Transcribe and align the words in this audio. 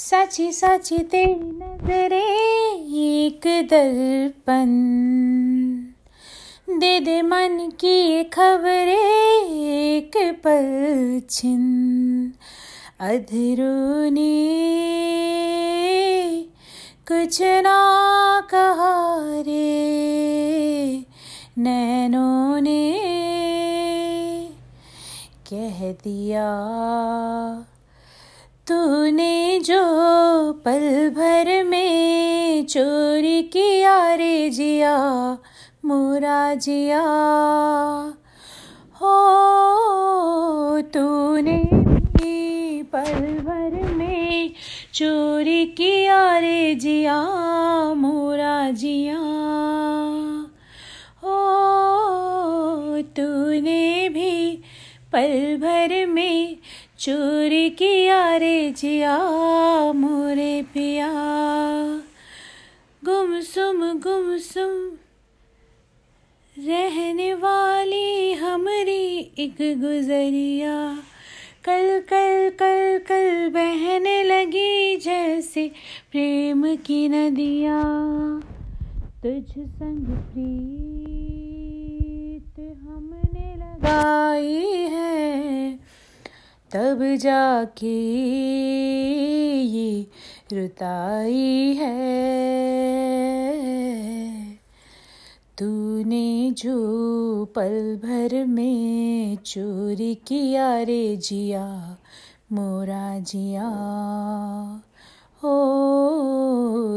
सची 0.00 0.52
सची 0.52 0.98
तेरी 0.98 1.34
नजरे, 1.34 2.20
एक 3.00 3.46
दर्पण। 3.70 4.70
दे 6.78 7.00
दे 7.00 7.22
मन 7.22 7.68
की 7.80 8.22
खबरें, 8.24 9.50
एक 9.66 10.16
पल 10.44 11.20
छिन 11.30 12.32
ने 14.12 14.32
कुछ 17.08 17.42
ना 17.42 17.78
कहा 18.50 19.20
रे, 19.40 19.68
नैनों 21.58 22.60
ने 22.60 22.82
कह 25.52 25.92
दिया। 25.92 26.48
तूने 28.70 29.60
जो 29.60 29.82
पल 30.52 31.10
भर 31.10 31.64
में 31.64 32.66
चोरी 32.66 33.42
किया, 33.42 34.14
रे 34.14 34.50
जिया, 34.50 34.98
मोरा 35.84 36.54
जिया। 36.54 37.02
हो, 38.94 39.16
तूने 40.80 41.70
पल 42.82 43.38
भर 43.46 43.92
में 43.96 44.50
चोरी 44.94 45.66
किया, 45.66 46.38
रे 46.38 46.74
जिया, 46.74 47.22
मोरा 47.94 48.70
जिया। 48.70 49.18
हो, 51.22 51.36
तूने 53.02 54.08
भी 54.08 54.62
पल 55.12 55.56
भर 55.56 56.06
में 56.06 56.56
चोरी 57.00 57.70
किया 57.70 58.36
रे 58.36 58.70
जिया, 58.70 59.18
मोरे 59.92 60.62
पिया। 60.62 61.12
गुमसुम 63.04 63.78
गुमसुम, 63.98 64.72
रहने 66.56 67.34
वाली 67.34 68.32
हमारी 68.32 69.32
एक 69.38 69.56
गुजरिया। 69.60 70.74
कल 71.64 71.86
कल 72.10 72.50
कल 72.50 72.98
कल 73.08 73.48
बहने 73.48 74.22
लगी 74.22 74.96
जैसे 74.96 75.70
प्रेम 76.10 76.76
की 76.76 77.08
नदिया। 77.08 77.80
तुझ 79.22 79.50
संग 79.50 80.06
प्रीत 80.06 81.40
हमने 82.60 83.48
लगाई 83.56 84.69
तब 86.74 86.98
जाके 87.20 87.96
ये 89.62 90.06
रुताई 90.52 91.74
है। 91.74 92.10
तूने 95.58 96.50
जो 96.50 97.44
पल 97.44 97.96
भर 97.96 98.46
में 98.46 99.36
चोरी 99.36 100.14
किया 100.14 100.82
रे 100.82 101.16
जिया, 101.16 101.96
मोरा 102.52 103.18
जिया 103.18 103.68
हो 105.42 105.56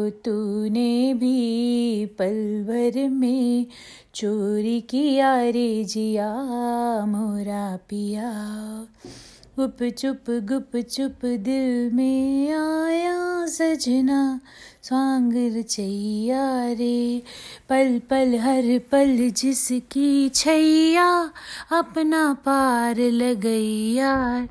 तूने 0.10 1.14
भी 1.14 2.06
पल 2.06 2.64
भर 2.68 3.10
में 3.10 3.66
चोरी 4.16 4.82
किया 4.82 5.42
रे 5.42 5.84
जिया, 5.84 6.34
मोरा 7.06 7.78
पिया। 7.90 8.32
गुप 9.60 9.84
चुप 9.84 10.24
गुप 10.30 10.78
चुप 10.78 11.26
दिल 11.26 11.92
में 11.94 12.52
आया 12.52 13.46
सजना। 13.46 14.40
स्वांग 14.82 15.34
रचैया 15.58 16.68
रे, 16.68 17.22
पल 17.70 18.02
पल, 18.10 18.36
हर 18.36 18.80
पल 18.92 19.30
जिसकी 19.30 20.30
छैया। 20.30 21.32
अपना 21.72 22.34
पार 22.34 22.96
लगैया, 22.98 24.48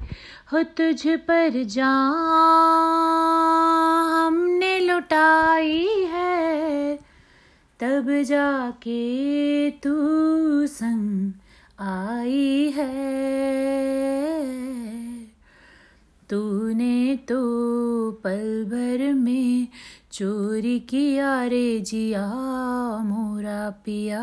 हो 0.53 0.63
तुझ 0.63 1.07
पर 1.07 1.65
जा 1.65 1.93
हमने 4.27 4.81
लुटाई 4.81 5.87
है। 6.13 6.97
तब 7.81 8.23
जाके 8.23 9.71
तू 9.71 9.97
संग 10.67 11.33
तूने 16.33 17.17
तो 17.17 17.41
पल 18.13 18.65
भर 18.65 19.13
में 19.15 19.69
चोरी 20.13 20.79
किया 20.79 21.45
रे 21.45 21.81
जिया, 21.81 22.33
मोरा 23.05 23.71
पिया। 23.71 24.23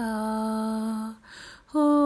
हो 1.75 2.05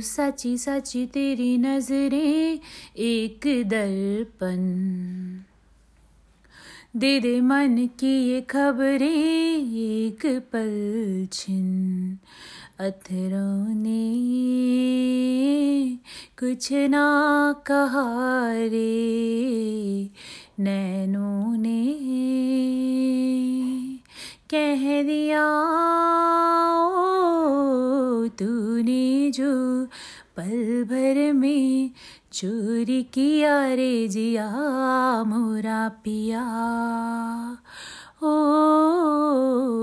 सची 0.00 0.58
सची 0.58 1.06
तेरी 1.06 1.58
नज़रें 1.58 2.60
एक 2.96 3.40
दर्पण। 3.46 4.58
दे 6.96 7.20
दे 7.20 7.40
मन 7.40 7.88
की 7.98 8.30
ये 8.30 8.40
खबरें, 8.40 9.72
एक 9.74 10.26
पल 10.52 11.28
छिन। 11.32 12.18
अथरों 12.80 13.74
ने 13.74 14.06
कुछ 16.38 16.72
ना 16.72 17.04
कहा 17.66 18.52
रे, 18.52 20.10
नैनों 20.60 21.56
ने 21.56 21.84
कह 24.50 25.02
दिया 25.02 25.44
तूने 28.38 29.30
जो 29.30 29.84
पल 30.36 30.84
भर 30.84 31.32
में 31.32 31.90
चोरी 32.32 33.02
किया 33.02 33.74
रे 33.74 34.08
जिया 34.08 34.50
मोरा 35.24 35.88
पिया। 35.88 36.42
ओ, 38.22 38.32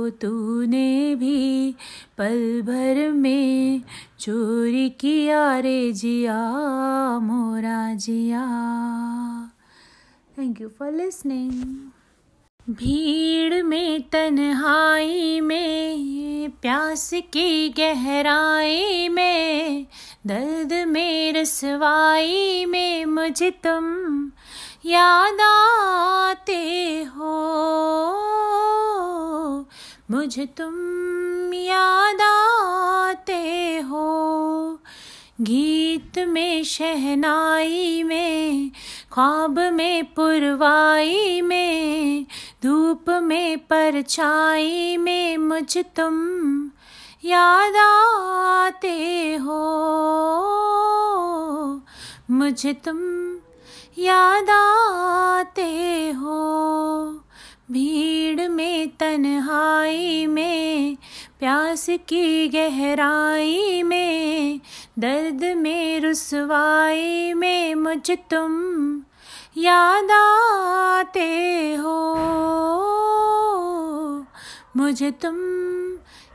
तूने 0.10 1.16
भी 1.16 1.76
पल 2.18 2.62
भर 2.62 3.12
में 3.12 3.82
चोरी 4.20 4.90
किया 4.90 5.60
रे 5.60 5.92
जिया 5.92 6.52
मोरा 7.20 7.94
जिया। 7.94 8.46
थैंक 10.38 10.62
यू 10.62 10.70
फॉर 10.70 10.92
लिसनिंग 10.92 11.90
भीड़ 12.70 13.64
में, 13.64 14.02
तन्हाई 14.02 15.42
में 15.42 15.96
प्यास 16.66 17.10
की 17.14 17.70
गहराई 17.70 19.08
में, 19.08 19.86
दर्द 20.28 20.74
में 20.88 21.34
रसवाई 21.34 22.66
में 22.66 23.06
मुझे 23.06 23.52
तुम 23.52 24.28
याद 24.86 25.42
आते 25.42 27.04
हो। 27.04 27.32
मुझे 30.12 30.46
तुम 30.46 31.54
याद 31.54 32.22
आते 32.22 33.80
हो। 33.80 34.16
गीत 35.42 36.20
में 36.20 36.64
शहनाई 36.64 38.04
में, 38.04 38.72
ख्वाब 39.14 39.60
में 39.60 40.04
पुरवाई 40.04 41.42
में, 41.42 42.26
धूप 42.64 43.10
में 43.10 43.58
परछाई 43.58 44.98
में 44.98 45.38
मुझ 45.38 45.78
तुम 45.78 46.45
याद 47.26 47.76
आते 47.76 49.36
हो। 49.36 49.62
मुझे 52.32 52.74
तुम 52.74 52.98
याद 53.98 54.50
आते 54.50 56.10
हो। 56.12 56.36
भीड़ 57.72 58.50
में, 58.50 58.90
तन्हाई 58.90 60.26
में, 60.26 60.98
प्यास 61.40 61.86
की 61.90 62.48
गहराई 62.48 63.84
में, 63.84 64.60
दर्द 65.00 65.44
में, 65.58 66.00
रुसवाई 66.00 67.34
में 67.34 67.76
मुझ 67.76 68.12
तुम 68.12 68.98
याद 69.58 70.12
आते 70.12 71.76
हो। 71.76 72.16
मुझे 74.78 75.12
तुम 75.12 75.45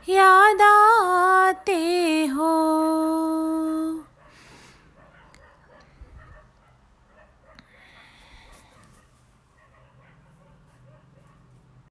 याद 0.09 0.61
आते 0.61 2.25
हो। 2.25 3.50